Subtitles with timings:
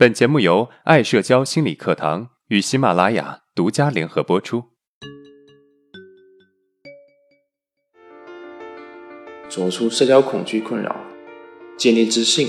[0.00, 4.64] 本节目由爱社交心理课堂与喜马拉雅独家联合播出。
[9.50, 10.96] 走出社交恐惧困扰，
[11.76, 12.48] 建立自信，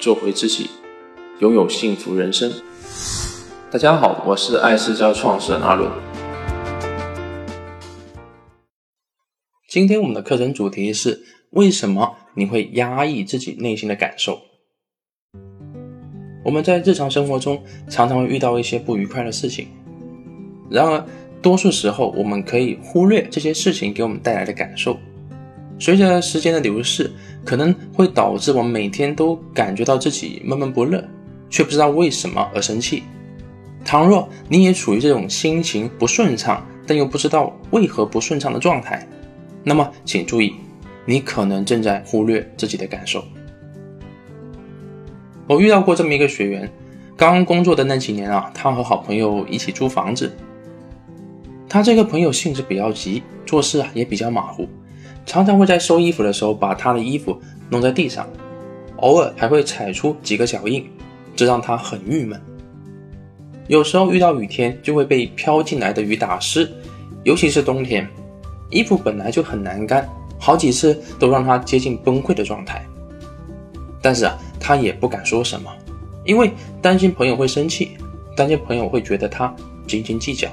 [0.00, 0.68] 做回自己，
[1.38, 2.52] 拥有幸福人生。
[3.70, 5.88] 大家好，我是爱社交创始人阿伦。
[9.68, 14.49] 今天我们的课程主题是：为什么你会压抑自己内心的感受？
[16.42, 19.68] 我们在日常生活中常常会遇到一些不愉快的事情，
[20.70, 21.04] 然而
[21.42, 24.96] 多数时候我们可以忽略这些事情给我们带来的感受。
[25.78, 27.10] 随着时间的流逝，
[27.44, 31.02] 可能会导致我们每天都感觉到自己闷闷不乐，
[31.48, 33.02] 却不知道为什么而生气。
[33.82, 39.08] 倘若你也处于这种心情不顺畅，但又不知道为何不顺畅的状态，
[39.64, 40.54] 那么，请注意，
[41.06, 43.24] 你可能正在忽略自己的感受。
[45.50, 46.70] 我遇到过这么一个学员，
[47.16, 50.32] 刚工作的那几年啊，他和好朋友一起租房子。
[51.68, 54.68] 他这个朋友性子比较急，做事啊也比较马虎，
[55.26, 57.36] 常常会在收衣服的时候把他的衣服
[57.68, 58.28] 弄在地上，
[58.98, 60.88] 偶尔还会踩出几个脚印，
[61.34, 62.40] 这让他很郁闷。
[63.66, 66.70] 有时候遇到雨天，就会被飘进来的雨打湿，
[67.24, 68.08] 尤其是冬天。
[68.70, 70.08] 衣服本来就很难干，
[70.38, 72.86] 好几次都让他接近崩溃的状态。
[74.00, 75.68] 但是啊，他也不敢说什么，
[76.24, 77.92] 因为担心朋友会生气，
[78.36, 79.52] 担心朋友会觉得他
[79.88, 80.48] 斤斤计较，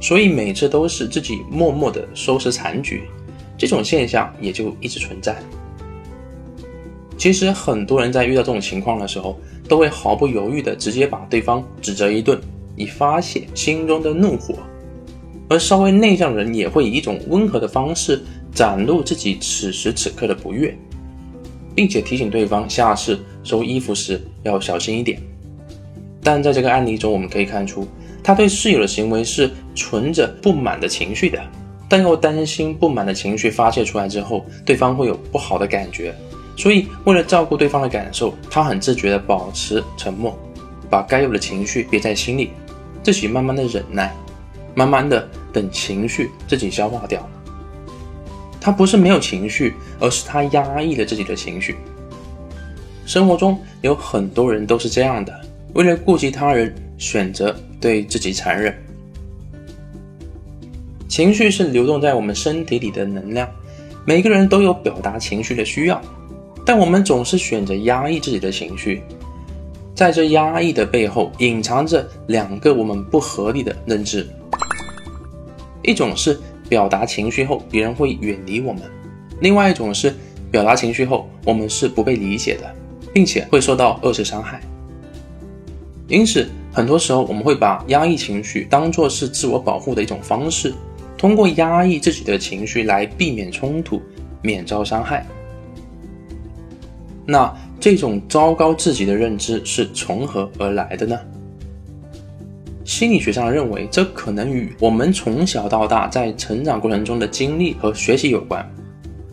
[0.00, 3.02] 所以每次都是自己默默的收拾残局。
[3.58, 5.36] 这种现象也就一直存在。
[7.18, 12.40] 其实很多人在遇到这种情况的时候，都会毫不犹豫的直接把对方指责一顿，
[12.76, 14.54] 以发泄心中的怒火。
[15.50, 18.22] 而稍微内向的人也会以一种温和的方式
[18.54, 20.74] 展露自己此时此刻的不悦，
[21.80, 25.18] 并且提醒对方下次收衣服时要小心一点。
[26.22, 27.88] 但在这个案例中，我们可以看出，
[28.22, 31.42] 他对室友的行为是存着不满的情绪的，
[31.88, 36.14] 但又担心不满的情绪发泄出来之后，对方会有不好的感觉，
[36.54, 40.38] 所以为了照顾对方的感受，他很自觉地保持沉默，
[40.90, 42.50] 把该有的情绪憋在心里，
[43.02, 44.14] 自己慢慢的忍耐。
[44.74, 47.26] 慢慢的，等情绪自己消化掉。
[48.60, 51.76] 他不是没有情绪，而是他压抑了自己的情绪。
[53.06, 55.40] 生活中有很多人都是这样的，
[55.74, 58.74] 为了顾及他人，选择对自己残忍。
[61.08, 63.48] 情绪是流动在我们身体里的能量，
[64.04, 66.00] 每个人都有表达情绪的需要，
[66.64, 69.02] 但我们总是选择压抑自己的情绪。
[69.92, 74.26] 在这压抑的背后，隐藏着两个我们不合理的认知。
[75.82, 76.38] 一种是
[76.70, 78.82] 表达情绪后别人会远离我们，
[79.40, 80.14] 另外一种是
[80.52, 82.74] 表达情绪后我们是不被理解的，
[83.12, 84.60] 并且会受到二次伤害。
[86.06, 90.72] 因此，很多时候我们会把压抑情绪当作是自我保护的一种方式，
[91.18, 94.00] 通过压抑自己的情绪来避免冲突，
[94.40, 95.26] 免遭伤害。
[97.26, 101.18] 那这种糟糕自己的认知是从何而来的呢？
[103.00, 108.62] 心理学上认为，这可能与我们从小到大在成长过程中的经历和学习有关。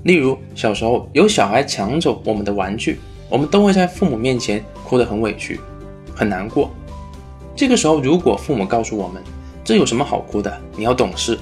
[0.04, 2.98] 例如，小时候有小孩抢走我们的玩具，
[3.30, 5.60] 我们都会在父母面前哭得很委屈、
[6.16, 6.72] 很难过。
[7.58, 9.22] 这个时候，如果父母告诉我们
[9.66, 10.62] “这有什么好哭的？
[10.78, 11.38] 你要懂事”，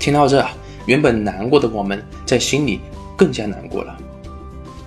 [0.00, 0.44] 听到这，
[0.86, 2.80] 原本难过的我们在心里
[3.16, 3.96] 更加难过了。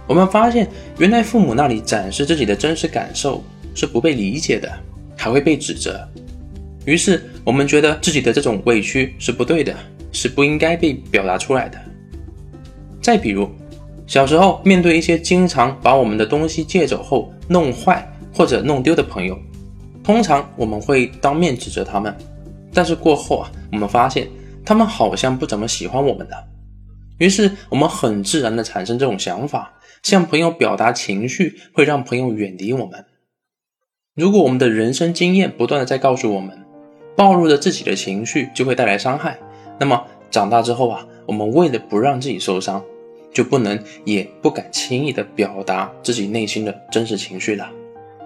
[0.05, 3.41] 我们发现，原来父母那里展示自己的真实感受
[3.73, 4.69] 是不被理解的。
[5.17, 6.07] 还会被指责，
[6.85, 9.75] 于是我们觉得自己的这种委屈是不对的，
[10.11, 11.79] 是不应该被表达出来的。
[13.01, 13.49] 再比如，
[14.07, 19.37] 小时候面对一些经常把我们的东西借走后弄坏或者弄丢的朋友，
[20.03, 22.15] 通常我们会当面指责他们，
[22.73, 24.27] 但是过后啊，我们发现
[24.63, 26.47] 他们好像不怎么喜欢我们的，
[27.17, 33.05] 于是我们很自然的产生这种想法：向朋友表达情绪会让朋友远离我们。
[34.15, 36.64] 如果我们的人生经验不断的在告诉我们，
[37.15, 39.37] 暴露了自己的情绪就会带来伤害，
[39.79, 42.83] 那么长大之后啊，我们为了不让自己受伤，
[43.33, 47.69] 就不能也不敢轻易的表达自己内心的真实情绪了，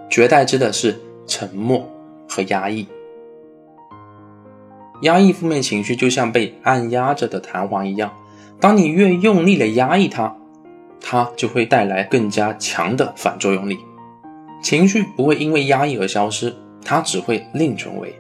[0.10, 1.88] 取而代之的是沉默
[2.28, 2.88] 和压抑。
[5.04, 8.12] 压抑负面情绪就像被按压着的弹簧一样，
[8.60, 10.36] 当你越用力的压抑它，
[11.00, 13.78] 它就会带来更加强的反作用力。
[14.62, 16.54] 情绪不会因为压抑而消失，
[16.84, 18.14] 它只会另存为，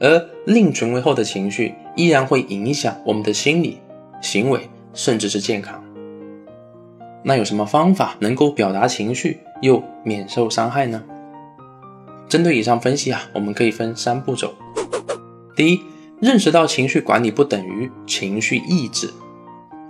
[0.00, 3.78] 而另存为后的情绪依然会影响我们的心理、
[4.20, 5.82] 行为，甚至是健康。
[7.22, 11.02] 那有什么方法能够表达情绪又免受伤害呢？
[12.28, 14.54] 针对以上分析啊，我们可以分三步走。
[15.56, 15.80] 第一，
[16.20, 19.10] 认识到情绪管理不等于情绪抑制。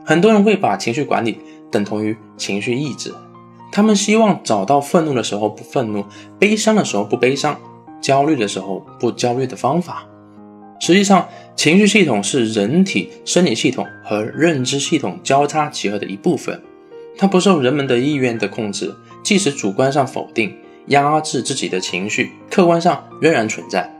[0.05, 1.41] 很多人会把情绪管理
[1.71, 3.15] 等同于情绪抑制，
[3.73, 6.05] 他们希望找到愤怒的时候不愤怒，
[6.39, 7.59] 悲伤的时候不悲伤，
[8.01, 10.07] 焦虑的时候不焦虑的方法。
[10.81, 16.61] 实际上，情绪系统是人体生理系统和认知系统交叉结合的一部分，
[17.17, 20.55] 它不受人们的意愿的控制，即使主观上否定、
[20.89, 23.91] 压制自己的情绪，客观上仍然存在。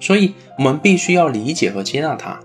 [0.00, 2.38] 所以，我们必须要理解和接纳它。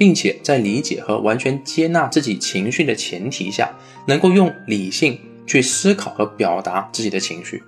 [0.00, 3.70] 并且在理解和完全接纳自己情绪的前提下，
[4.06, 7.62] 能够用理性去思考和表达自己的情绪。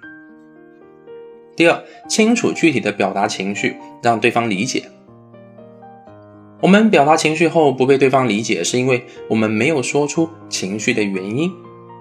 [1.62, 4.82] 第二，清楚具体的表达情绪，让对方理解。
[6.60, 11.52] 我们表达情绪后不被对方理解，是因为我们没有说出情绪的原因。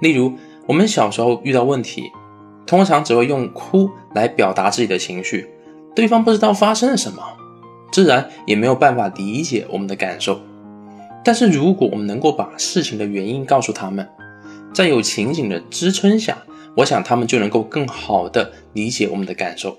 [0.02, 0.34] 例如，
[0.66, 2.12] 我们小时候遇到问题，
[2.66, 5.48] 通常只会用哭来表达自己的情绪，
[5.96, 7.22] 对方不知道发生了什么。
[7.92, 10.42] 自然也没有办法理解我们的感受，
[11.24, 14.10] 但是如果我们能够把事情的原因告诉他们，
[14.74, 16.40] 在有情景的支撑下，
[16.78, 19.78] 我想他们就能够更好的理解我们的感受。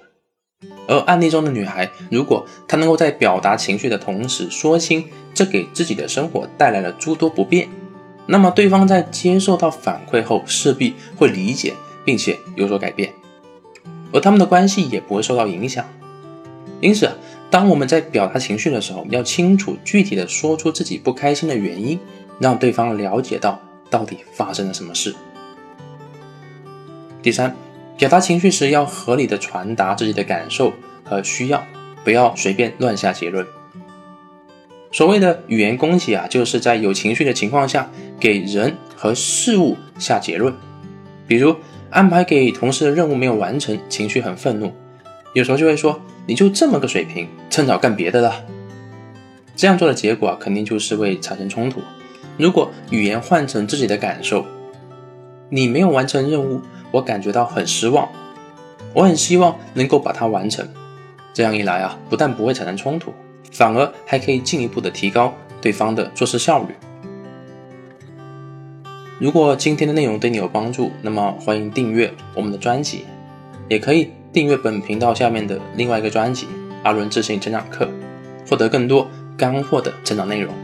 [0.86, 5.04] 而案例中的女孩，如果她能够在表达情绪的同时说清
[5.34, 7.68] 这给自己的生活带来了诸多不便，
[8.26, 11.74] 那么对方在接受到反馈后势必会理解
[12.04, 13.12] 并且有所改变，
[14.12, 15.84] 而他们的关系也不会受到影响。
[16.80, 17.10] 因此。
[17.50, 22.00] 当我们在表达情绪的时候，要清楚具体的说出自己不开心的原因，
[22.38, 23.60] 让对方了解到
[23.90, 25.14] 到底发生了什么事。
[27.22, 27.54] 第三，
[27.96, 30.72] 表达情绪时要合理的传达自己的感受
[31.04, 31.64] 和需要，
[32.04, 33.46] 不要随便乱下结论。
[34.90, 37.88] 所谓的语言攻击啊，就是在有情绪的情况下
[38.18, 40.52] 给人和事物下结论。
[41.26, 41.54] 比如
[41.90, 44.72] 安排给同事的任务没有完成，情绪很愤怒，
[45.32, 46.00] 有时候就会说。
[46.24, 48.44] 你就这么个水平，趁早干别的了。
[49.56, 51.80] 这样做的结果啊，肯定就是会产生冲突。
[52.38, 54.46] 如果语言换成自己的感受，
[55.48, 56.60] 你没有完成任务，
[56.92, 58.08] 我感觉到很失望，
[58.94, 60.64] 我很希望能够把它完成。
[61.32, 63.12] 这样一来啊，不但不会产生冲突，
[63.50, 66.74] 反而还可以进一步的提高对方的做事效率。
[69.18, 73.06] 如果今天的内容对你有帮助，那么欢迎订阅我们的专辑，
[73.68, 74.10] 也可以。
[74.32, 76.46] 订阅本频道下面的另外一个专辑
[76.84, 77.84] 《阿伦自信成长课》，
[78.48, 79.06] 获得更多
[79.36, 80.54] 干货的成长内容。